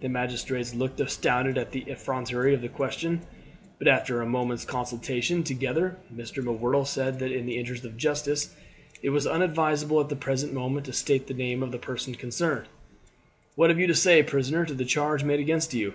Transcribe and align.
The 0.00 0.08
magistrates 0.08 0.74
looked 0.74 0.98
astounded 0.98 1.56
at 1.56 1.70
the 1.70 1.82
effrontery 1.88 2.52
of 2.52 2.62
the 2.62 2.68
question, 2.68 3.20
but 3.78 3.86
after 3.86 4.20
a 4.20 4.26
moment's 4.26 4.64
consultation 4.64 5.44
together 5.44 5.96
Mr. 6.12 6.42
M'Whirtle 6.42 6.84
said 6.84 7.20
that 7.20 7.30
in 7.30 7.46
the 7.46 7.56
interest 7.56 7.84
of 7.84 7.96
justice 7.96 8.56
it 9.04 9.10
was 9.10 9.24
unadvisable 9.24 10.00
at 10.00 10.08
the 10.08 10.16
present 10.16 10.52
moment 10.52 10.86
to 10.86 10.92
state 10.92 11.28
the 11.28 11.34
name 11.34 11.62
of 11.62 11.70
the 11.70 11.78
person 11.78 12.16
concerned. 12.16 12.66
"What 13.54 13.70
have 13.70 13.78
you 13.78 13.86
to 13.86 13.94
say, 13.94 14.24
prisoner, 14.24 14.66
to 14.66 14.74
the 14.74 14.84
charge 14.84 15.22
made 15.22 15.38
against 15.38 15.72
you? 15.74 15.94